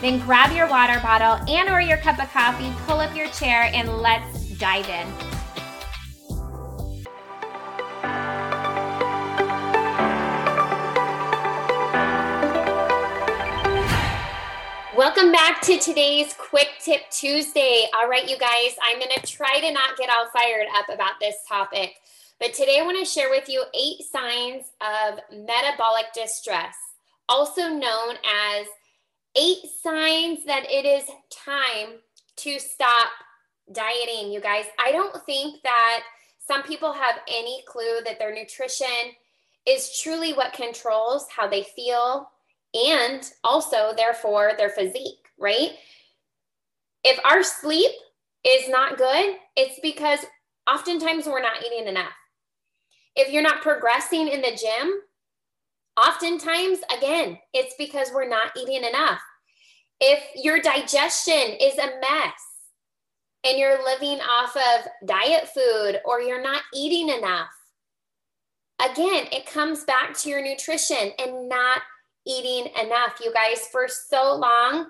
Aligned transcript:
then 0.00 0.18
grab 0.20 0.52
your 0.52 0.68
water 0.68 0.98
bottle 1.00 1.46
and 1.48 1.68
or 1.68 1.80
your 1.80 1.98
cup 1.98 2.18
of 2.18 2.30
coffee, 2.32 2.72
pull 2.86 3.00
up 3.00 3.14
your 3.14 3.28
chair 3.28 3.70
and 3.74 3.98
let's 3.98 4.48
dive 4.56 4.88
in. 4.88 5.06
Welcome 14.96 15.32
back 15.32 15.62
to 15.62 15.78
today's 15.78 16.34
Quick 16.34 16.68
Tip 16.78 17.08
Tuesday. 17.10 17.86
All 17.96 18.08
right, 18.08 18.28
you 18.28 18.36
guys, 18.36 18.76
I'm 18.82 18.98
going 18.98 19.10
to 19.18 19.26
try 19.26 19.58
to 19.60 19.72
not 19.72 19.96
get 19.96 20.10
all 20.10 20.28
fired 20.30 20.66
up 20.76 20.90
about 20.90 21.14
this 21.20 21.36
topic, 21.48 21.94
but 22.38 22.52
today 22.52 22.78
I 22.80 22.84
want 22.84 22.98
to 22.98 23.04
share 23.06 23.30
with 23.30 23.48
you 23.48 23.64
eight 23.72 24.04
signs 24.04 24.66
of 24.80 25.20
metabolic 25.30 26.12
distress, 26.14 26.74
also 27.30 27.68
known 27.68 28.16
as 28.50 28.66
eight 29.36 29.58
signs 29.82 30.44
that 30.44 30.64
it 30.68 30.84
is 30.84 31.04
time 31.30 31.98
to 32.36 32.58
stop 32.58 33.08
dieting, 33.72 34.32
you 34.32 34.40
guys. 34.40 34.64
I 34.78 34.92
don't 34.92 35.24
think 35.24 35.62
that 35.62 36.02
some 36.38 36.62
people 36.62 36.92
have 36.92 37.20
any 37.28 37.62
clue 37.66 38.00
that 38.04 38.18
their 38.18 38.34
nutrition 38.34 38.86
is 39.66 39.98
truly 40.00 40.32
what 40.32 40.52
controls 40.52 41.26
how 41.34 41.46
they 41.46 41.62
feel 41.62 42.30
and 42.74 43.28
also, 43.44 43.92
therefore, 43.96 44.52
their 44.56 44.70
physique, 44.70 45.28
right? 45.38 45.70
If 47.04 47.18
our 47.24 47.42
sleep 47.42 47.90
is 48.44 48.68
not 48.68 48.96
good, 48.96 49.36
it's 49.56 49.80
because 49.80 50.20
oftentimes 50.72 51.26
we're 51.26 51.42
not 51.42 51.64
eating 51.64 51.88
enough. 51.88 52.12
If 53.16 53.32
you're 53.32 53.42
not 53.42 53.62
progressing 53.62 54.28
in 54.28 54.40
the 54.40 54.56
gym, 54.56 55.00
Oftentimes, 56.00 56.78
again, 56.96 57.38
it's 57.52 57.74
because 57.76 58.10
we're 58.14 58.28
not 58.28 58.52
eating 58.56 58.84
enough. 58.84 59.20
If 60.00 60.22
your 60.34 60.60
digestion 60.60 61.56
is 61.60 61.74
a 61.74 62.00
mess 62.00 62.40
and 63.44 63.58
you're 63.58 63.84
living 63.84 64.18
off 64.20 64.56
of 64.56 64.86
diet 65.06 65.48
food 65.48 66.00
or 66.06 66.20
you're 66.22 66.42
not 66.42 66.62
eating 66.74 67.10
enough, 67.10 67.50
again, 68.82 69.26
it 69.30 69.44
comes 69.44 69.84
back 69.84 70.16
to 70.18 70.30
your 70.30 70.42
nutrition 70.42 71.10
and 71.18 71.48
not 71.48 71.82
eating 72.26 72.72
enough. 72.82 73.20
You 73.22 73.32
guys, 73.34 73.66
for 73.70 73.86
so 73.86 74.36
long, 74.36 74.86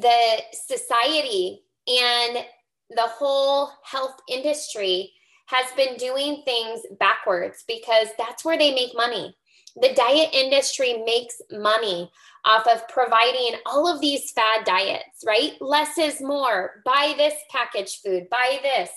the 0.00 0.42
society 0.52 1.62
and 1.86 2.44
the 2.90 3.06
whole 3.06 3.70
health 3.84 4.16
industry 4.28 5.12
has 5.46 5.66
been 5.76 5.96
doing 5.96 6.42
things 6.44 6.80
backwards 6.98 7.64
because 7.66 8.08
that's 8.18 8.44
where 8.44 8.58
they 8.58 8.74
make 8.74 8.94
money. 8.94 9.34
The 9.80 9.92
diet 9.94 10.30
industry 10.32 11.02
makes 11.04 11.40
money 11.50 12.10
off 12.44 12.66
of 12.66 12.86
providing 12.88 13.58
all 13.66 13.92
of 13.92 14.00
these 14.00 14.30
fad 14.30 14.64
diets, 14.64 15.24
right? 15.26 15.52
Less 15.60 15.98
is 15.98 16.20
more. 16.20 16.82
Buy 16.84 17.14
this 17.16 17.34
packaged 17.50 18.00
food, 18.04 18.28
buy 18.30 18.58
this. 18.62 18.90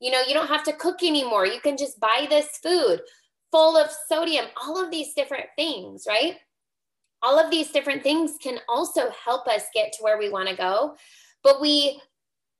You 0.00 0.10
know, 0.10 0.22
you 0.26 0.34
don't 0.34 0.48
have 0.48 0.64
to 0.64 0.72
cook 0.72 1.02
anymore. 1.02 1.46
You 1.46 1.60
can 1.60 1.76
just 1.76 1.98
buy 1.98 2.26
this 2.28 2.58
food 2.62 3.00
full 3.50 3.76
of 3.76 3.90
sodium, 4.08 4.46
all 4.60 4.82
of 4.82 4.90
these 4.90 5.14
different 5.14 5.46
things, 5.56 6.04
right? 6.06 6.36
All 7.22 7.38
of 7.38 7.50
these 7.50 7.70
different 7.70 8.02
things 8.02 8.34
can 8.40 8.58
also 8.68 9.10
help 9.24 9.48
us 9.48 9.64
get 9.74 9.92
to 9.92 10.02
where 10.02 10.18
we 10.18 10.28
want 10.28 10.48
to 10.48 10.56
go. 10.56 10.96
But 11.42 11.60
we 11.60 12.00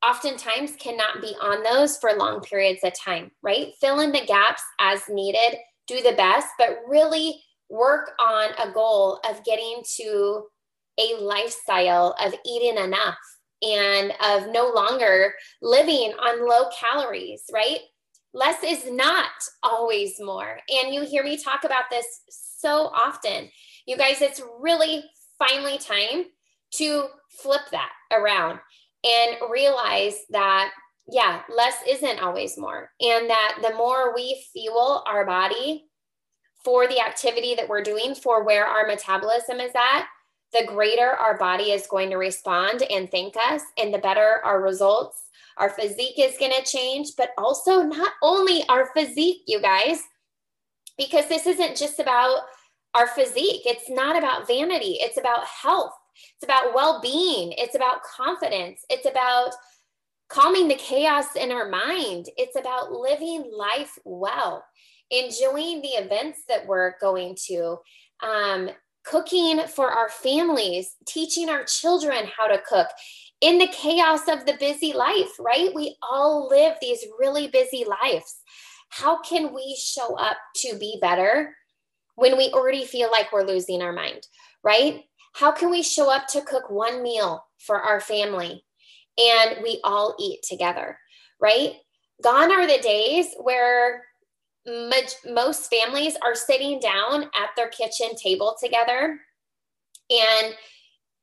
oftentimes 0.04 0.76
cannot 0.76 1.20
be 1.20 1.34
on 1.40 1.62
those 1.62 1.98
for 1.98 2.12
long 2.14 2.40
periods 2.40 2.80
of 2.84 2.98
time, 2.98 3.30
right? 3.42 3.74
Fill 3.80 4.00
in 4.00 4.12
the 4.12 4.24
gaps 4.26 4.62
as 4.78 5.02
needed, 5.08 5.58
do 5.86 6.00
the 6.02 6.16
best, 6.16 6.48
but 6.58 6.78
really 6.88 7.42
work 7.70 8.12
on 8.20 8.50
a 8.58 8.72
goal 8.72 9.20
of 9.28 9.44
getting 9.44 9.82
to 9.96 10.44
a 10.98 11.16
lifestyle 11.20 12.14
of 12.20 12.34
eating 12.44 12.76
enough 12.82 13.18
and 13.62 14.12
of 14.24 14.52
no 14.52 14.70
longer 14.74 15.34
living 15.62 16.12
on 16.20 16.48
low 16.48 16.68
calories, 16.78 17.42
right? 17.52 17.80
Less 18.34 18.62
is 18.62 18.90
not 18.90 19.30
always 19.62 20.14
more. 20.20 20.58
And 20.68 20.94
you 20.94 21.02
hear 21.04 21.24
me 21.24 21.36
talk 21.36 21.64
about 21.64 21.84
this 21.90 22.06
so 22.28 22.90
often. 22.94 23.48
You 23.86 23.96
guys, 23.96 24.20
it's 24.20 24.42
really 24.60 25.02
finally 25.38 25.78
time 25.78 26.24
to 26.74 27.06
flip 27.42 27.62
that 27.72 27.90
around 28.12 28.58
and 29.04 29.36
realize 29.50 30.16
that, 30.30 30.70
yeah, 31.10 31.42
less 31.54 31.76
isn't 31.88 32.20
always 32.20 32.58
more. 32.58 32.90
And 33.00 33.30
that 33.30 33.58
the 33.62 33.74
more 33.74 34.14
we 34.14 34.44
fuel 34.52 35.02
our 35.06 35.24
body 35.24 35.87
for 36.64 36.86
the 36.86 37.00
activity 37.00 37.54
that 37.54 37.68
we're 37.68 37.82
doing, 37.82 38.14
for 38.14 38.44
where 38.44 38.66
our 38.66 38.86
metabolism 38.86 39.60
is 39.60 39.72
at, 39.74 40.06
the 40.52 40.66
greater 40.66 41.10
our 41.10 41.38
body 41.38 41.72
is 41.72 41.86
going 41.86 42.10
to 42.10 42.16
respond 42.16 42.82
and 42.90 43.10
thank 43.10 43.36
us, 43.36 43.62
and 43.76 43.92
the 43.92 43.98
better 43.98 44.40
our 44.44 44.62
results. 44.62 45.24
Our 45.58 45.70
physique 45.70 46.18
is 46.18 46.36
going 46.38 46.52
to 46.52 46.64
change, 46.64 47.08
but 47.16 47.30
also 47.36 47.82
not 47.82 48.12
only 48.22 48.64
our 48.68 48.90
physique, 48.94 49.42
you 49.46 49.60
guys, 49.60 50.02
because 50.96 51.28
this 51.28 51.46
isn't 51.46 51.76
just 51.76 51.98
about 51.98 52.40
our 52.94 53.06
physique. 53.08 53.62
It's 53.64 53.90
not 53.90 54.16
about 54.16 54.46
vanity, 54.46 54.98
it's 55.00 55.18
about 55.18 55.44
health. 55.44 55.92
It's 56.34 56.44
about 56.44 56.74
well 56.74 57.00
being. 57.00 57.52
It's 57.56 57.74
about 57.74 58.02
confidence. 58.02 58.84
It's 58.90 59.06
about 59.06 59.54
calming 60.28 60.68
the 60.68 60.74
chaos 60.74 61.36
in 61.36 61.52
our 61.52 61.68
mind. 61.68 62.26
It's 62.36 62.56
about 62.56 62.92
living 62.92 63.50
life 63.52 63.98
well, 64.04 64.64
enjoying 65.10 65.82
the 65.82 65.88
events 65.88 66.42
that 66.48 66.66
we're 66.66 66.94
going 67.00 67.36
to, 67.46 67.76
um, 68.22 68.70
cooking 69.04 69.60
for 69.66 69.90
our 69.90 70.08
families, 70.08 70.96
teaching 71.06 71.48
our 71.48 71.64
children 71.64 72.24
how 72.36 72.46
to 72.46 72.60
cook 72.68 72.88
in 73.40 73.58
the 73.58 73.68
chaos 73.68 74.28
of 74.28 74.44
the 74.44 74.56
busy 74.58 74.92
life, 74.92 75.30
right? 75.38 75.70
We 75.74 75.96
all 76.02 76.48
live 76.48 76.76
these 76.80 77.04
really 77.18 77.48
busy 77.48 77.84
lives. 77.84 78.42
How 78.90 79.20
can 79.22 79.54
we 79.54 79.76
show 79.78 80.16
up 80.16 80.36
to 80.56 80.76
be 80.78 80.98
better 81.00 81.54
when 82.16 82.36
we 82.36 82.50
already 82.50 82.84
feel 82.84 83.10
like 83.10 83.32
we're 83.32 83.46
losing 83.46 83.80
our 83.80 83.92
mind, 83.92 84.26
right? 84.64 85.04
How 85.34 85.52
can 85.52 85.70
we 85.70 85.82
show 85.82 86.10
up 86.10 86.26
to 86.28 86.42
cook 86.42 86.68
one 86.68 87.02
meal 87.02 87.44
for 87.58 87.80
our 87.80 88.00
family 88.00 88.64
and 89.16 89.58
we 89.62 89.80
all 89.84 90.16
eat 90.18 90.40
together, 90.42 90.98
right? 91.40 91.74
Gone 92.22 92.50
are 92.50 92.66
the 92.66 92.82
days 92.82 93.28
where 93.40 94.02
most 95.26 95.70
families 95.70 96.16
are 96.24 96.34
sitting 96.34 96.80
down 96.80 97.24
at 97.24 97.50
their 97.56 97.68
kitchen 97.68 98.14
table 98.16 98.56
together 98.62 99.20
and 100.10 100.54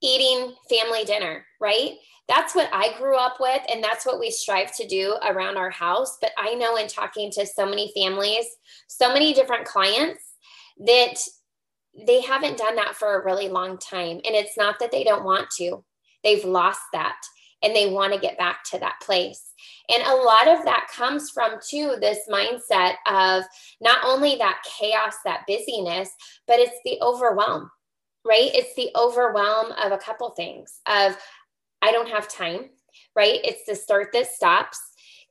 eating 0.02 0.54
family 0.70 1.04
dinner, 1.04 1.46
right? 1.60 1.94
That's 2.28 2.56
what 2.56 2.70
I 2.74 2.98
grew 2.98 3.18
up 3.18 3.38
with, 3.40 3.62
and 3.72 3.84
that's 3.84 4.06
what 4.06 4.20
we 4.20 4.32
strive 4.32 4.76
to 4.78 4.88
do 4.88 5.16
around 5.24 5.58
our 5.58 5.70
house. 5.70 6.18
But 6.20 6.32
I 6.38 6.56
know 6.56 6.76
in 6.76 6.88
talking 6.88 7.30
to 7.32 7.46
so 7.46 7.66
many 7.68 7.92
families, 7.96 8.46
so 8.88 9.14
many 9.14 9.34
different 9.34 9.66
clients, 9.66 10.24
that 10.86 11.16
they 12.06 12.22
haven't 12.22 12.58
done 12.58 12.76
that 12.76 12.96
for 12.96 13.16
a 13.16 13.24
really 13.24 13.48
long 13.48 13.78
time. 13.78 14.22
And 14.26 14.36
it's 14.36 14.58
not 14.58 14.80
that 14.80 14.92
they 14.92 15.04
don't 15.04 15.24
want 15.24 15.50
to, 15.58 15.84
they've 16.24 16.44
lost 16.44 16.82
that 16.94 17.16
and 17.66 17.76
they 17.76 17.90
want 17.90 18.14
to 18.14 18.20
get 18.20 18.38
back 18.38 18.64
to 18.66 18.80
that 18.80 19.02
place. 19.02 19.52
And 19.90 20.04
a 20.04 20.16
lot 20.16 20.48
of 20.48 20.64
that 20.66 20.88
comes 20.94 21.32
from, 21.32 21.54
too, 21.68 21.96
this 22.00 22.20
mindset 22.30 22.94
of 23.08 23.44
not 23.82 24.00
only 24.06 24.36
that 24.36 24.64
chaos, 24.78 25.16
that 25.26 25.46
busyness, 25.48 26.10
but 26.48 26.60
it's 26.60 26.80
the 26.86 27.00
overwhelm, 27.02 27.72
right? 28.24 28.52
It's 28.54 28.76
the 28.76 28.90
overwhelm 28.96 29.72
of 29.84 29.92
a 29.92 29.98
couple 29.98 30.30
things 30.30 30.80
of 30.88 31.18
I 31.82 31.92
don't 31.92 32.10
have 32.10 32.28
time, 32.28 32.70
right? 33.16 33.40
It's 33.44 33.66
the 33.66 33.76
start 33.76 34.10
that 34.14 34.28
stops. 34.28 34.80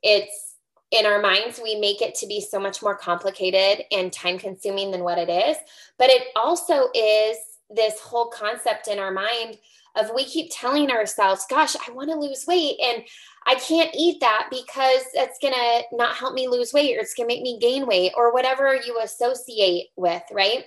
It's 0.03 0.55
in 0.91 1.05
our 1.05 1.21
minds, 1.21 1.59
we 1.61 1.75
make 1.79 2.01
it 2.01 2.15
to 2.15 2.27
be 2.27 2.39
so 2.39 2.59
much 2.59 2.81
more 2.81 2.95
complicated 2.95 3.85
and 3.91 4.13
time 4.13 4.37
consuming 4.37 4.91
than 4.91 5.03
what 5.03 5.17
it 5.17 5.29
is. 5.29 5.57
But 5.97 6.09
it 6.09 6.27
also 6.35 6.89
is 6.93 7.37
this 7.69 7.99
whole 7.99 8.27
concept 8.27 8.87
in 8.87 8.99
our 8.99 9.11
mind 9.11 9.57
of 9.95 10.11
we 10.13 10.25
keep 10.25 10.51
telling 10.51 10.91
ourselves, 10.91 11.45
gosh, 11.49 11.75
I 11.75 11.91
want 11.91 12.09
to 12.09 12.17
lose 12.17 12.45
weight 12.47 12.77
and 12.83 13.03
I 13.45 13.55
can't 13.55 13.93
eat 13.95 14.19
that 14.21 14.47
because 14.49 15.03
it's 15.13 15.39
going 15.39 15.53
to 15.53 15.83
not 15.95 16.15
help 16.15 16.33
me 16.33 16.47
lose 16.47 16.73
weight 16.73 16.97
or 16.97 16.99
it's 16.99 17.13
going 17.13 17.29
to 17.29 17.33
make 17.33 17.43
me 17.43 17.59
gain 17.59 17.85
weight 17.85 18.11
or 18.15 18.33
whatever 18.33 18.75
you 18.75 18.99
associate 19.01 19.87
with, 19.95 20.23
right? 20.31 20.65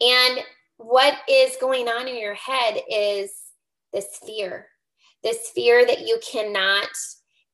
And 0.00 0.40
what 0.76 1.14
is 1.28 1.56
going 1.60 1.88
on 1.88 2.08
in 2.08 2.18
your 2.18 2.34
head 2.34 2.80
is 2.90 3.30
this 3.92 4.18
fear, 4.26 4.66
this 5.22 5.50
fear 5.54 5.86
that 5.86 6.00
you 6.00 6.18
cannot 6.28 6.88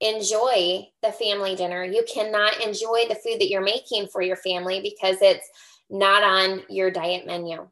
enjoy 0.00 0.88
the 1.02 1.12
family 1.12 1.54
dinner. 1.54 1.84
You 1.84 2.04
cannot 2.12 2.64
enjoy 2.64 3.04
the 3.08 3.16
food 3.16 3.38
that 3.40 3.50
you're 3.50 3.60
making 3.60 4.08
for 4.08 4.22
your 4.22 4.36
family 4.36 4.80
because 4.80 5.18
it's 5.20 5.46
not 5.90 6.22
on 6.22 6.62
your 6.70 6.90
diet 6.90 7.26
menu 7.26 7.68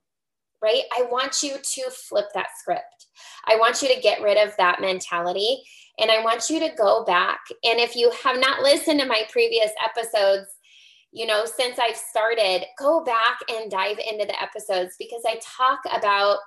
right? 0.63 0.83
I 0.97 1.03
want 1.03 1.43
you 1.43 1.57
to 1.63 1.91
flip 1.91 2.27
that 2.35 2.49
script. 2.59 3.07
I 3.47 3.57
want 3.57 3.83
you 3.83 3.95
to 3.95 4.01
get 4.01 4.23
rid 4.23 4.37
of 4.37 4.57
that 4.57 4.81
mentality. 4.81 5.63
And 5.99 6.11
I 6.11 6.23
want 6.23 6.49
you 6.49 6.61
to 6.61 6.75
go 6.77 7.05
back. 7.05 7.41
And 7.65 7.81
if 7.81 7.97
you 7.97 8.13
have 8.25 8.39
not 8.39 8.63
listened 8.63 9.01
to 9.01 9.07
my 9.07 9.23
previous 9.31 9.71
episodes, 9.85 10.47
you 11.11 11.27
know, 11.27 11.45
since 11.45 11.79
I've 11.79 11.97
started, 11.97 12.65
go 12.79 13.03
back 13.03 13.39
and 13.49 13.71
dive 13.71 13.99
into 13.99 14.27
the 14.27 14.41
episodes 14.41 14.95
because 14.99 15.23
I 15.27 15.41
talk 15.43 15.81
about 15.93 16.39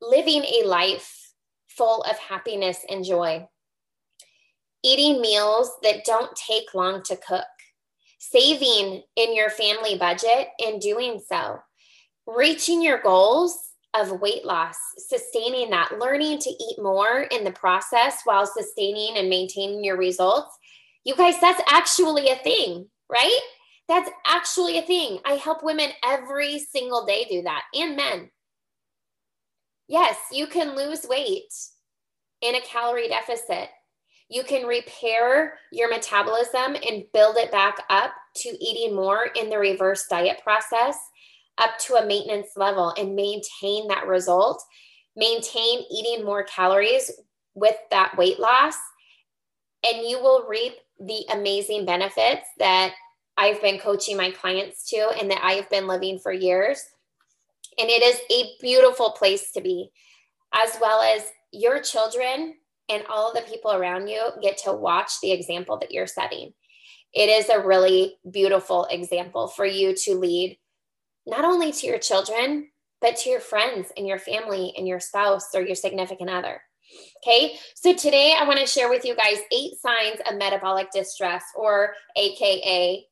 living 0.00 0.44
a 0.44 0.66
life 0.66 1.32
full 1.68 2.02
of 2.02 2.16
happiness 2.16 2.78
and 2.88 3.04
joy, 3.04 3.46
eating 4.82 5.20
meals 5.20 5.70
that 5.82 6.04
don't 6.04 6.34
take 6.36 6.74
long 6.74 7.02
to 7.04 7.16
cook, 7.16 7.44
saving 8.18 9.02
in 9.16 9.34
your 9.34 9.50
family 9.50 9.98
budget 9.98 10.48
and 10.58 10.80
doing 10.80 11.20
so 11.28 11.58
reaching 12.26 12.82
your 12.82 13.00
goals 13.00 13.58
of 13.94 14.20
weight 14.20 14.44
loss, 14.44 14.76
sustaining 14.98 15.70
that, 15.70 15.98
learning 15.98 16.38
to 16.38 16.50
eat 16.50 16.76
more 16.78 17.22
in 17.30 17.44
the 17.44 17.52
process 17.52 18.20
while 18.24 18.46
sustaining 18.46 19.16
and 19.16 19.30
maintaining 19.30 19.82
your 19.82 19.96
results. 19.96 20.56
You 21.04 21.14
guys, 21.14 21.40
that's 21.40 21.62
actually 21.68 22.28
a 22.28 22.36
thing, 22.36 22.88
right? 23.10 23.38
That's 23.88 24.10
actually 24.26 24.78
a 24.78 24.82
thing. 24.82 25.18
I 25.24 25.34
help 25.34 25.62
women 25.62 25.90
every 26.04 26.58
single 26.58 27.06
day 27.06 27.26
do 27.30 27.42
that 27.42 27.62
and 27.74 27.96
men. 27.96 28.30
Yes, 29.88 30.16
you 30.32 30.48
can 30.48 30.76
lose 30.76 31.06
weight 31.08 31.52
in 32.42 32.56
a 32.56 32.60
calorie 32.60 33.08
deficit. 33.08 33.68
You 34.28 34.42
can 34.42 34.66
repair 34.66 35.54
your 35.70 35.88
metabolism 35.88 36.74
and 36.74 37.04
build 37.14 37.36
it 37.36 37.52
back 37.52 37.84
up 37.88 38.10
to 38.38 38.48
eating 38.48 38.96
more 38.96 39.26
in 39.36 39.48
the 39.48 39.58
reverse 39.58 40.06
diet 40.10 40.40
process 40.42 40.98
up 41.58 41.78
to 41.78 41.94
a 41.94 42.06
maintenance 42.06 42.50
level 42.56 42.92
and 42.98 43.16
maintain 43.16 43.88
that 43.88 44.06
result, 44.06 44.62
maintain 45.16 45.84
eating 45.90 46.24
more 46.24 46.44
calories 46.44 47.10
with 47.54 47.76
that 47.90 48.16
weight 48.16 48.38
loss, 48.38 48.76
and 49.84 50.06
you 50.06 50.20
will 50.20 50.46
reap 50.48 50.74
the 51.00 51.24
amazing 51.32 51.84
benefits 51.84 52.46
that 52.58 52.92
I've 53.36 53.60
been 53.60 53.78
coaching 53.78 54.16
my 54.16 54.30
clients 54.30 54.88
to 54.90 55.10
and 55.20 55.30
that 55.30 55.42
I 55.42 55.52
have 55.52 55.70
been 55.70 55.86
living 55.86 56.18
for 56.18 56.32
years. 56.32 56.82
And 57.78 57.88
it 57.90 58.02
is 58.02 58.18
a 58.30 58.52
beautiful 58.60 59.10
place 59.10 59.52
to 59.52 59.60
be, 59.60 59.90
as 60.54 60.76
well 60.80 61.02
as 61.02 61.30
your 61.52 61.80
children 61.80 62.54
and 62.88 63.02
all 63.10 63.30
of 63.30 63.34
the 63.34 63.50
people 63.50 63.72
around 63.72 64.08
you 64.08 64.22
get 64.42 64.58
to 64.58 64.72
watch 64.72 65.12
the 65.20 65.32
example 65.32 65.76
that 65.78 65.92
you're 65.92 66.06
setting. 66.06 66.54
It 67.12 67.28
is 67.28 67.48
a 67.48 67.64
really 67.64 68.16
beautiful 68.30 68.86
example 68.90 69.48
for 69.48 69.66
you 69.66 69.94
to 70.04 70.14
lead 70.14 70.58
not 71.26 71.44
only 71.44 71.72
to 71.72 71.86
your 71.86 71.98
children, 71.98 72.68
but 73.00 73.16
to 73.16 73.30
your 73.30 73.40
friends 73.40 73.92
and 73.96 74.06
your 74.06 74.18
family 74.18 74.72
and 74.76 74.86
your 74.86 75.00
spouse 75.00 75.48
or 75.54 75.62
your 75.62 75.74
significant 75.74 76.30
other. 76.30 76.60
Okay, 77.18 77.56
so 77.74 77.92
today 77.92 78.34
I 78.38 78.46
want 78.46 78.60
to 78.60 78.66
share 78.66 78.88
with 78.88 79.04
you 79.04 79.16
guys 79.16 79.38
eight 79.52 79.72
signs 79.80 80.20
of 80.30 80.38
metabolic 80.38 80.88
distress 80.92 81.42
or 81.56 81.94
AKA 82.16 83.04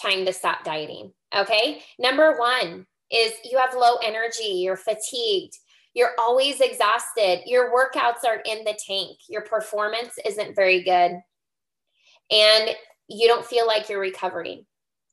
time 0.00 0.24
to 0.24 0.32
stop 0.32 0.64
dieting. 0.64 1.12
Okay, 1.36 1.82
number 1.98 2.36
one 2.38 2.86
is 3.10 3.32
you 3.44 3.58
have 3.58 3.74
low 3.74 3.96
energy, 4.02 4.44
you're 4.44 4.76
fatigued, 4.76 5.54
you're 5.94 6.12
always 6.18 6.60
exhausted, 6.60 7.42
your 7.44 7.70
workouts 7.72 8.26
are 8.26 8.40
in 8.46 8.64
the 8.64 8.78
tank, 8.86 9.18
your 9.28 9.42
performance 9.42 10.14
isn't 10.24 10.56
very 10.56 10.82
good, 10.82 11.12
and 12.30 12.70
you 13.08 13.28
don't 13.28 13.44
feel 13.44 13.66
like 13.66 13.88
you're 13.88 14.00
recovering 14.00 14.64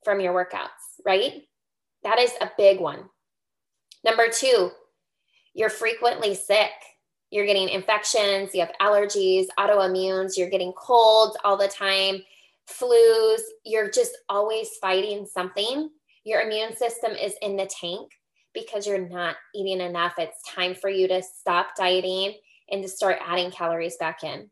from 0.06 0.21
your 0.21 0.33
workouts, 0.33 1.03
right? 1.06 1.44
That 2.04 2.19
is 2.19 2.31
a 2.42 2.51
big 2.57 2.80
one. 2.80 3.10
Number 4.04 4.28
two, 4.30 4.72
you're 5.54 5.69
frequently 5.69 6.36
sick. 6.36 6.72
You're 7.31 7.46
getting 7.46 7.69
infections, 7.69 8.56
you 8.56 8.62
have 8.62 8.74
allergies, 8.81 9.46
autoimmunes, 9.60 10.36
you're 10.36 10.50
getting 10.50 10.74
colds 10.74 11.38
all 11.44 11.57
the 11.57 11.68
time, 11.68 12.24
flus, 12.68 13.42
you're 13.63 13.90
just 13.92 14.13
always 14.30 14.69
fighting 14.81 15.28
something. 15.28 15.90
Your 16.24 16.42
immune 16.42 16.75
system 16.75 17.12
is 17.12 17.36
in 17.44 17.56
the 17.56 17.69
tank 17.80 18.12
because 18.54 18.88
you're 18.88 19.07
not 19.07 19.36
eating 19.54 19.80
enough. 19.80 20.16
It's 20.18 20.42
time 20.50 20.74
for 20.74 20.90
you 20.90 21.07
to 21.07 21.22
stop 21.22 21.75
dieting 21.78 22.34
and 22.72 22.81
to 22.81 22.90
start 22.90 23.19
adding 23.25 23.52
calories 23.52 23.97
back 23.97 24.23
in. 24.23 24.50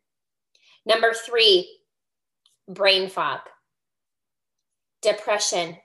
Number 0.86 1.13
three, 1.13 1.79
brain 2.67 3.10
fog, 3.10 3.39
depression, 5.01 5.77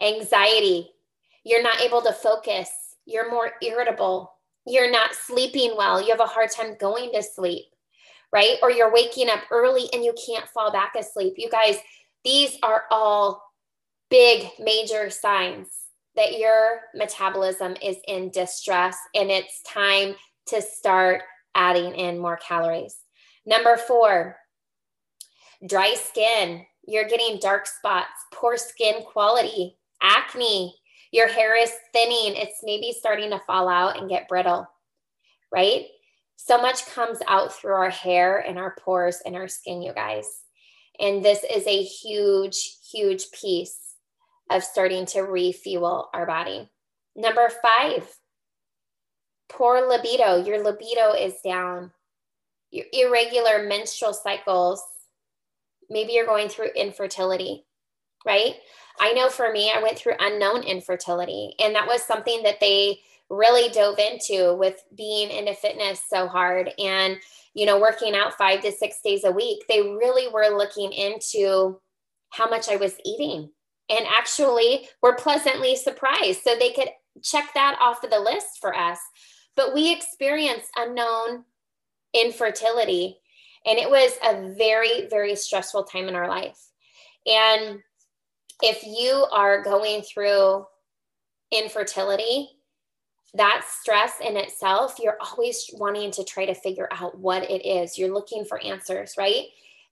anxiety, 0.00 0.90
you're 1.44 1.62
not 1.62 1.80
able 1.80 2.02
to 2.02 2.12
focus, 2.12 2.70
you're 3.04 3.30
more 3.30 3.52
irritable, 3.62 4.32
you're 4.66 4.90
not 4.90 5.14
sleeping 5.14 5.74
well, 5.76 6.00
you 6.00 6.10
have 6.10 6.20
a 6.20 6.26
hard 6.26 6.50
time 6.50 6.76
going 6.78 7.10
to 7.12 7.22
sleep, 7.22 7.64
right? 8.32 8.56
Or 8.62 8.70
you're 8.70 8.92
waking 8.92 9.28
up 9.28 9.40
early 9.50 9.88
and 9.92 10.04
you 10.04 10.14
can't 10.26 10.48
fall 10.48 10.70
back 10.70 10.94
asleep. 10.98 11.34
You 11.36 11.50
guys, 11.50 11.78
these 12.24 12.56
are 12.62 12.84
all 12.90 13.42
big, 14.10 14.48
major 14.58 15.10
signs 15.10 15.68
that 16.14 16.38
your 16.38 16.82
metabolism 16.94 17.74
is 17.82 17.96
in 18.06 18.30
distress 18.30 18.96
and 19.14 19.30
it's 19.30 19.62
time 19.62 20.14
to 20.46 20.60
start 20.60 21.22
adding 21.54 21.94
in 21.94 22.18
more 22.18 22.36
calories. 22.36 22.96
Number 23.46 23.76
four, 23.76 24.36
dry 25.66 25.94
skin. 25.94 26.64
You're 26.86 27.08
getting 27.08 27.38
dark 27.38 27.66
spots, 27.66 28.10
poor 28.32 28.56
skin 28.56 29.02
quality, 29.04 29.78
acne, 30.02 30.74
your 31.12 31.28
hair 31.28 31.56
is 31.56 31.72
thinning, 31.92 32.34
it's 32.36 32.60
maybe 32.62 32.92
starting 32.92 33.30
to 33.30 33.40
fall 33.46 33.68
out 33.68 33.98
and 33.98 34.08
get 34.08 34.28
brittle, 34.28 34.66
right? 35.52 35.86
So 36.36 36.60
much 36.60 36.86
comes 36.86 37.18
out 37.28 37.54
through 37.54 37.74
our 37.74 37.90
hair 37.90 38.38
and 38.38 38.58
our 38.58 38.74
pores 38.80 39.22
and 39.24 39.36
our 39.36 39.48
skin, 39.48 39.80
you 39.80 39.92
guys. 39.92 40.26
And 40.98 41.24
this 41.24 41.44
is 41.44 41.66
a 41.66 41.82
huge, 41.82 42.78
huge 42.90 43.30
piece 43.30 43.78
of 44.50 44.64
starting 44.64 45.06
to 45.06 45.20
refuel 45.20 46.10
our 46.12 46.26
body. 46.26 46.68
Number 47.14 47.48
five, 47.62 48.08
poor 49.48 49.86
libido. 49.86 50.44
Your 50.44 50.64
libido 50.64 51.12
is 51.12 51.34
down. 51.44 51.92
Your 52.70 52.86
irregular 52.92 53.68
menstrual 53.68 54.14
cycles. 54.14 54.82
Maybe 55.90 56.12
you're 56.12 56.26
going 56.26 56.48
through 56.48 56.70
infertility, 56.74 57.66
right? 58.24 58.54
I 59.00 59.12
know 59.12 59.28
for 59.28 59.50
me, 59.50 59.72
I 59.74 59.82
went 59.82 59.98
through 59.98 60.14
unknown 60.20 60.62
infertility, 60.62 61.54
and 61.58 61.74
that 61.74 61.86
was 61.86 62.02
something 62.02 62.42
that 62.42 62.60
they 62.60 63.00
really 63.32 63.70
dove 63.70 63.98
into 63.98 64.54
with 64.56 64.84
being 64.94 65.30
into 65.30 65.54
fitness 65.54 66.02
so 66.06 66.28
hard 66.28 66.70
and 66.78 67.16
you 67.54 67.64
know 67.64 67.80
working 67.80 68.14
out 68.14 68.36
5 68.36 68.60
to 68.60 68.72
6 68.72 68.96
days 69.02 69.24
a 69.24 69.32
week. 69.32 69.64
They 69.68 69.80
really 69.80 70.28
were 70.28 70.56
looking 70.56 70.92
into 70.92 71.80
how 72.30 72.48
much 72.48 72.68
I 72.68 72.76
was 72.76 72.96
eating 73.04 73.50
and 73.88 74.06
actually 74.06 74.88
were 75.02 75.14
pleasantly 75.14 75.76
surprised. 75.76 76.40
So 76.42 76.54
they 76.54 76.72
could 76.72 76.88
check 77.22 77.50
that 77.54 77.78
off 77.80 78.04
of 78.04 78.10
the 78.10 78.20
list 78.20 78.58
for 78.60 78.74
us. 78.74 78.98
But 79.56 79.74
we 79.74 79.92
experienced 79.92 80.70
unknown 80.76 81.44
infertility 82.14 83.18
and 83.64 83.78
it 83.78 83.88
was 83.88 84.12
a 84.22 84.54
very 84.54 85.08
very 85.08 85.34
stressful 85.34 85.84
time 85.84 86.08
in 86.08 86.14
our 86.14 86.28
life. 86.28 86.58
And 87.26 87.80
if 88.62 88.84
you 88.84 89.26
are 89.32 89.62
going 89.62 90.02
through 90.02 90.64
infertility, 91.50 92.48
that 93.34 93.64
stress 93.68 94.14
in 94.20 94.36
itself, 94.36 94.96
you're 94.98 95.18
always 95.20 95.68
wanting 95.74 96.10
to 96.12 96.24
try 96.24 96.44
to 96.46 96.54
figure 96.54 96.88
out 96.92 97.18
what 97.18 97.50
it 97.50 97.66
is. 97.66 97.98
You're 97.98 98.12
looking 98.12 98.44
for 98.44 98.62
answers, 98.62 99.14
right? 99.16 99.46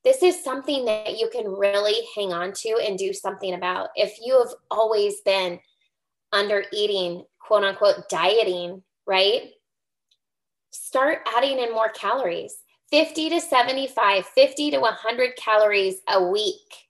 This 0.04 0.22
is 0.22 0.42
something 0.42 0.84
that 0.86 1.18
you 1.18 1.28
can 1.30 1.46
really 1.46 2.06
hang 2.14 2.32
on 2.32 2.52
to 2.52 2.80
and 2.82 2.98
do 2.98 3.12
something 3.12 3.54
about. 3.54 3.90
If 3.96 4.18
you 4.24 4.38
have 4.38 4.54
always 4.70 5.20
been 5.22 5.58
under 6.32 6.64
eating, 6.72 7.24
quote 7.38 7.64
unquote, 7.64 8.08
dieting, 8.08 8.82
right? 9.06 9.50
Start 10.70 11.20
adding 11.36 11.58
in 11.58 11.72
more 11.72 11.88
calories 11.88 12.56
50 12.90 13.30
to 13.30 13.40
75, 13.40 14.26
50 14.26 14.70
to 14.72 14.80
100 14.80 15.36
calories 15.36 16.00
a 16.08 16.22
week. 16.24 16.89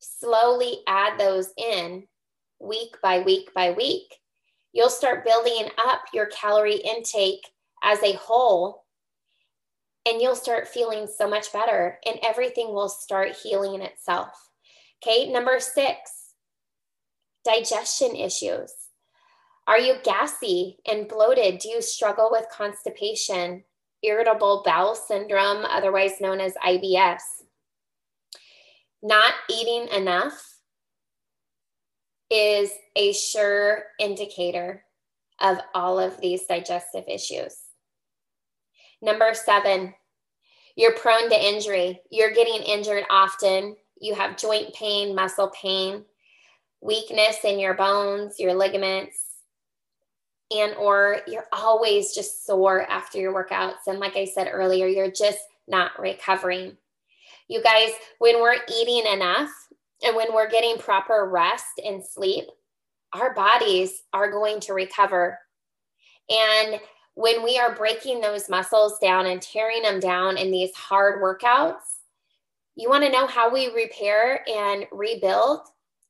Slowly 0.00 0.80
add 0.86 1.18
those 1.18 1.52
in 1.56 2.04
week 2.58 2.96
by 3.02 3.20
week 3.20 3.54
by 3.54 3.70
week 3.70 4.20
you'll 4.72 4.90
start 4.90 5.24
building 5.24 5.68
up 5.84 6.02
your 6.12 6.26
calorie 6.26 6.76
intake 6.76 7.48
as 7.82 8.02
a 8.02 8.14
whole 8.14 8.84
and 10.06 10.20
you'll 10.20 10.36
start 10.36 10.68
feeling 10.68 11.06
so 11.06 11.28
much 11.28 11.52
better 11.52 11.98
and 12.06 12.18
everything 12.22 12.72
will 12.72 12.88
start 12.88 13.36
healing 13.42 13.82
itself. 13.82 14.50
Okay, 15.02 15.30
number 15.30 15.58
six, 15.60 16.34
digestion 17.44 18.14
issues. 18.14 18.72
Are 19.66 19.78
you 19.78 19.96
gassy 20.02 20.78
and 20.86 21.08
bloated? 21.08 21.58
Do 21.58 21.68
you 21.68 21.82
struggle 21.82 22.28
with 22.30 22.46
constipation, 22.50 23.64
irritable 24.02 24.62
bowel 24.64 24.94
syndrome, 24.94 25.64
otherwise 25.64 26.20
known 26.20 26.40
as 26.40 26.54
IBS? 26.66 27.20
Not 29.02 29.32
eating 29.48 29.88
enough 29.88 30.58
is 32.30 32.70
a 32.96 33.12
sure 33.12 33.84
indicator 33.98 34.84
of 35.40 35.58
all 35.74 35.98
of 35.98 36.20
these 36.20 36.44
digestive 36.46 37.04
issues. 37.08 37.56
Number 39.02 39.32
seven, 39.32 39.94
you're 40.76 40.94
prone 40.94 41.30
to 41.30 41.48
injury. 41.48 42.00
You're 42.10 42.32
getting 42.32 42.62
injured 42.62 43.04
often. 43.10 43.76
You 44.00 44.14
have 44.14 44.36
joint 44.36 44.74
pain, 44.74 45.14
muscle 45.14 45.50
pain, 45.60 46.04
weakness 46.80 47.38
in 47.44 47.58
your 47.58 47.74
bones, 47.74 48.38
your 48.38 48.54
ligaments, 48.54 49.16
and 50.50 50.74
or 50.76 51.20
you're 51.26 51.46
always 51.52 52.14
just 52.14 52.46
sore 52.46 52.82
after 52.82 53.18
your 53.18 53.32
workouts. 53.32 53.86
And 53.86 53.98
like 53.98 54.16
I 54.16 54.24
said 54.24 54.48
earlier, 54.52 54.86
you're 54.86 55.10
just 55.10 55.38
not 55.68 55.98
recovering. 55.98 56.76
You 57.50 57.60
guys, 57.60 57.90
when 58.20 58.40
we're 58.40 58.58
eating 58.72 59.12
enough, 59.12 59.50
and 60.04 60.14
when 60.14 60.32
we're 60.32 60.48
getting 60.48 60.78
proper 60.78 61.28
rest 61.28 61.80
and 61.84 62.00
sleep, 62.00 62.44
our 63.12 63.34
bodies 63.34 64.04
are 64.12 64.30
going 64.30 64.60
to 64.60 64.72
recover. 64.72 65.36
And 66.28 66.80
when 67.14 67.42
we 67.42 67.58
are 67.58 67.74
breaking 67.74 68.20
those 68.20 68.48
muscles 68.48 69.00
down 69.00 69.26
and 69.26 69.42
tearing 69.42 69.82
them 69.82 69.98
down 69.98 70.36
in 70.38 70.52
these 70.52 70.72
hard 70.76 71.20
workouts, 71.20 71.82
you 72.76 72.88
want 72.88 73.02
to 73.02 73.10
know 73.10 73.26
how 73.26 73.52
we 73.52 73.74
repair 73.74 74.48
and 74.48 74.86
rebuild 74.92 75.62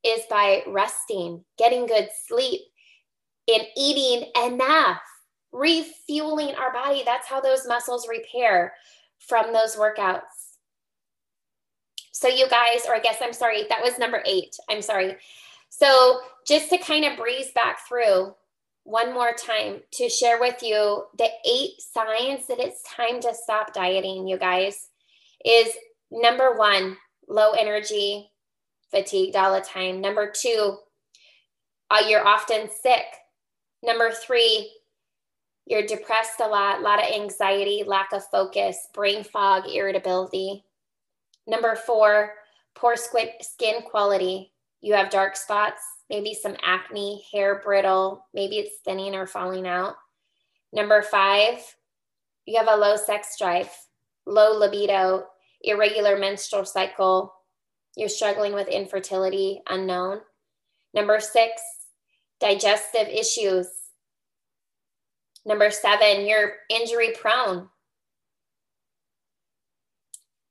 is 0.05 0.21
by 0.29 0.63
resting, 0.67 1.43
getting 1.57 1.87
good 1.87 2.11
sleep, 2.27 2.61
and 3.49 3.63
eating 3.79 4.31
enough, 4.45 5.01
refueling 5.53 6.55
our 6.57 6.71
body. 6.71 7.03
That's 7.03 7.27
how 7.27 7.41
those 7.41 7.67
muscles 7.67 8.07
repair 8.07 8.75
from 9.27 9.55
those 9.55 9.75
workouts. 9.75 10.40
So, 12.21 12.29
you 12.29 12.47
guys, 12.51 12.83
or 12.87 12.95
I 12.95 12.99
guess 12.99 13.17
I'm 13.23 13.33
sorry, 13.33 13.65
that 13.71 13.83
was 13.83 13.99
number 13.99 14.23
eight. 14.27 14.55
I'm 14.69 14.83
sorry. 14.83 15.17
So, 15.71 16.21
just 16.47 16.69
to 16.69 16.77
kind 16.77 17.07
of 17.07 17.17
breeze 17.17 17.51
back 17.55 17.79
through 17.89 18.35
one 18.85 19.15
more 19.15 19.33
time 19.33 19.81
to 19.93 20.11
share 20.11 20.39
with 20.39 20.63
you 20.63 21.05
the 21.17 21.31
eight 21.51 21.81
signs 21.81 22.47
that 22.49 22.59
it's 22.59 22.83
time 22.83 23.21
to 23.23 23.33
stop 23.33 23.73
dieting, 23.73 24.29
you 24.29 24.37
guys, 24.37 24.91
is 25.47 25.73
number 26.11 26.55
one, 26.57 26.99
low 27.27 27.53
energy, 27.53 28.31
fatigued 28.91 29.35
all 29.35 29.55
the 29.55 29.63
time. 29.63 30.03
Number 30.03 30.31
two, 30.31 30.77
uh, 31.91 32.03
you're 32.07 32.29
often 32.29 32.69
sick. 32.83 33.07
Number 33.83 34.11
three, 34.11 34.71
you're 35.65 35.87
depressed 35.87 36.41
a 36.41 36.47
lot, 36.47 36.81
a 36.81 36.83
lot 36.83 37.03
of 37.03 37.11
anxiety, 37.15 37.83
lack 37.87 38.13
of 38.13 38.23
focus, 38.27 38.89
brain 38.93 39.25
fog, 39.25 39.67
irritability. 39.67 40.65
Number 41.51 41.75
four, 41.75 42.35
poor 42.77 42.95
skin 42.95 43.83
quality. 43.91 44.53
You 44.81 44.95
have 44.95 45.11
dark 45.11 45.35
spots, 45.35 45.83
maybe 46.09 46.33
some 46.33 46.55
acne, 46.63 47.25
hair 47.33 47.61
brittle, 47.65 48.25
maybe 48.33 48.59
it's 48.59 48.79
thinning 48.85 49.17
or 49.17 49.27
falling 49.27 49.67
out. 49.67 49.97
Number 50.73 51.03
five, 51.03 51.59
you 52.47 52.57
have 52.57 52.69
a 52.71 52.77
low 52.77 52.95
sex 52.95 53.35
drive, 53.37 53.69
low 54.27 54.57
libido, 54.57 55.25
irregular 55.61 56.17
menstrual 56.17 56.65
cycle. 56.65 57.35
You're 57.97 58.09
struggling 58.09 58.55
with 58.55 58.69
infertility, 58.69 59.61
unknown. 59.69 60.21
Number 60.95 61.19
six, 61.19 61.61
digestive 62.39 63.09
issues. 63.09 63.67
Number 65.45 65.73
seven, 65.73 66.27
you're 66.27 66.53
injury 66.69 67.13
prone. 67.21 67.71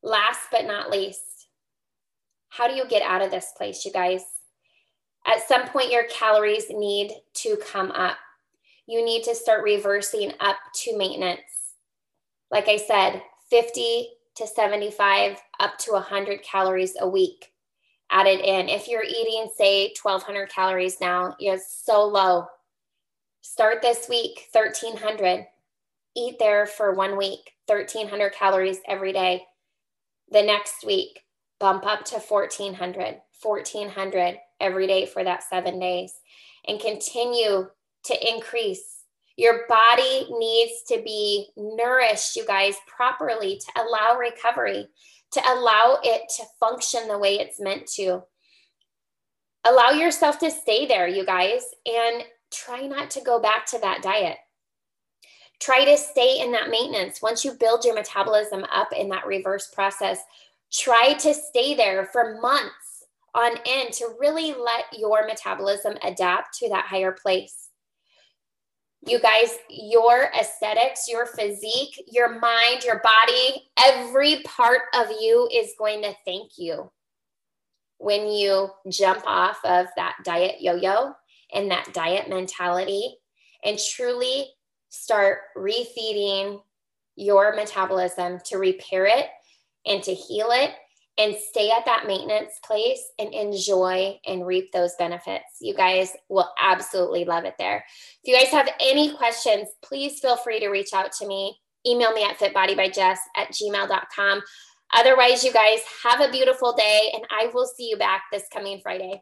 Last 0.01 0.47
but 0.51 0.65
not 0.65 0.89
least, 0.89 1.47
how 2.49 2.67
do 2.67 2.73
you 2.73 2.87
get 2.87 3.01
out 3.01 3.21
of 3.21 3.31
this 3.31 3.51
place, 3.55 3.83
you 3.85 3.91
guys? 3.91 4.23
At 5.27 5.45
some 5.47 5.67
point, 5.67 5.91
your 5.91 6.05
calories 6.05 6.65
need 6.69 7.11
to 7.35 7.57
come 7.57 7.91
up. 7.91 8.17
You 8.87 9.03
need 9.03 9.23
to 9.25 9.35
start 9.35 9.63
reversing 9.63 10.31
up 10.39 10.55
to 10.83 10.97
maintenance. 10.97 11.41
Like 12.49 12.67
I 12.67 12.77
said, 12.77 13.21
50 13.49 14.07
to 14.35 14.47
75, 14.47 15.37
up 15.59 15.77
to 15.79 15.91
100 15.91 16.41
calories 16.43 16.95
a 16.99 17.07
week 17.07 17.51
added 18.09 18.39
in. 18.39 18.69
If 18.69 18.87
you're 18.87 19.03
eating, 19.03 19.49
say, 19.55 19.93
1,200 20.01 20.49
calories 20.49 20.99
now, 20.99 21.35
you're 21.39 21.59
so 21.59 22.05
low. 22.05 22.47
Start 23.41 23.81
this 23.81 24.07
week, 24.09 24.47
1,300. 24.53 25.45
Eat 26.15 26.39
there 26.39 26.65
for 26.65 26.93
one 26.93 27.17
week, 27.17 27.51
1,300 27.67 28.33
calories 28.33 28.79
every 28.87 29.13
day 29.13 29.43
the 30.31 30.43
next 30.43 30.85
week, 30.85 31.21
bump 31.59 31.85
up 31.85 32.05
to 32.05 32.19
1400, 32.19 33.21
1400 33.41 34.37
every 34.59 34.87
day 34.87 35.05
for 35.05 35.23
that 35.23 35.43
seven 35.43 35.79
days, 35.79 36.13
and 36.67 36.79
continue 36.79 37.67
to 38.05 38.33
increase. 38.33 39.03
Your 39.37 39.65
body 39.69 40.27
needs 40.31 40.73
to 40.89 41.01
be 41.01 41.47
nourished, 41.55 42.35
you 42.35 42.45
guys, 42.45 42.75
properly 42.87 43.59
to 43.59 43.81
allow 43.81 44.17
recovery, 44.17 44.87
to 45.31 45.41
allow 45.41 45.99
it 46.03 46.23
to 46.37 46.43
function 46.59 47.07
the 47.07 47.17
way 47.17 47.35
it's 47.35 47.59
meant 47.59 47.87
to. 47.95 48.23
Allow 49.65 49.91
yourself 49.91 50.39
to 50.39 50.51
stay 50.51 50.85
there, 50.85 51.07
you 51.07 51.25
guys, 51.25 51.63
and 51.85 52.23
try 52.51 52.87
not 52.87 53.11
to 53.11 53.21
go 53.21 53.39
back 53.39 53.65
to 53.67 53.79
that 53.79 54.01
diet 54.01 54.37
try 55.59 55.85
to 55.85 55.97
stay 55.97 56.39
in 56.39 56.51
that 56.53 56.69
maintenance. 56.69 57.21
Once 57.21 57.43
you 57.43 57.53
build 57.53 57.83
your 57.83 57.95
metabolism 57.95 58.65
up 58.71 58.89
in 58.95 59.09
that 59.09 59.25
reverse 59.25 59.67
process, 59.67 60.19
try 60.71 61.13
to 61.13 61.33
stay 61.33 61.75
there 61.75 62.05
for 62.05 62.39
months 62.41 63.05
on 63.35 63.57
end 63.65 63.93
to 63.93 64.15
really 64.19 64.53
let 64.53 64.85
your 64.97 65.25
metabolism 65.27 65.95
adapt 66.03 66.57
to 66.57 66.69
that 66.69 66.85
higher 66.85 67.11
place. 67.11 67.69
You 69.07 69.19
guys, 69.19 69.57
your 69.69 70.29
aesthetics, 70.37 71.07
your 71.07 71.25
physique, 71.25 72.03
your 72.11 72.39
mind, 72.39 72.83
your 72.83 73.01
body, 73.01 73.69
every 73.77 74.41
part 74.43 74.81
of 74.93 75.07
you 75.21 75.47
is 75.53 75.73
going 75.77 76.01
to 76.01 76.13
thank 76.25 76.57
you 76.57 76.91
when 77.99 78.27
you 78.27 78.69
jump 78.89 79.21
off 79.25 79.59
of 79.65 79.85
that 79.97 80.15
diet 80.23 80.55
yo 80.59 80.73
yo 80.73 81.11
and 81.53 81.69
that 81.69 81.93
diet 81.93 82.29
mentality 82.29 83.15
and 83.63 83.77
truly 83.77 84.47
start 84.89 85.39
refeeding 85.55 86.61
your 87.15 87.55
metabolism 87.55 88.39
to 88.45 88.57
repair 88.57 89.05
it 89.05 89.27
and 89.85 90.01
to 90.03 90.13
heal 90.13 90.49
it 90.51 90.71
and 91.17 91.35
stay 91.35 91.69
at 91.69 91.85
that 91.85 92.07
maintenance 92.07 92.53
place 92.63 93.01
and 93.19 93.33
enjoy 93.33 94.17
and 94.25 94.47
reap 94.47 94.71
those 94.71 94.95
benefits. 94.97 95.57
You 95.59 95.75
guys 95.75 96.13
will 96.29 96.49
absolutely 96.61 97.25
love 97.25 97.43
it 97.43 97.55
there. 97.59 97.83
If 98.23 98.31
you 98.31 98.39
guys 98.39 98.51
have 98.51 98.69
any 98.79 99.15
questions, 99.17 99.67
please 99.83 100.19
feel 100.19 100.37
free 100.37 100.61
to 100.61 100.69
reach 100.69 100.93
out 100.93 101.11
to 101.19 101.27
me. 101.27 101.59
Email 101.85 102.13
me 102.13 102.23
at 102.23 102.37
fitbodybyjess 102.37 103.17
at 103.35 103.51
gmail.com. 103.51 104.41
Otherwise, 104.95 105.43
you 105.43 105.51
guys 105.51 105.79
have 106.03 106.21
a 106.21 106.31
beautiful 106.31 106.73
day, 106.73 107.11
and 107.13 107.23
I 107.29 107.51
will 107.53 107.67
see 107.67 107.89
you 107.89 107.97
back 107.97 108.23
this 108.31 108.45
coming 108.51 108.79
Friday. 108.81 109.21